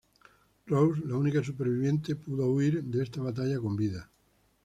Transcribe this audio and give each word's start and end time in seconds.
Rose, 0.65 0.99
la 1.05 1.15
única 1.15 1.43
superviviente 1.43 2.15
pudo 2.15 2.49
huir 2.51 2.83
de 2.85 3.03
esta 3.03 3.21
batalla 3.21 3.59
con 3.59 3.75
vida. 3.75 4.09